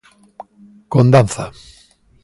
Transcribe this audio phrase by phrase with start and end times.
[0.93, 1.45] Con Danza.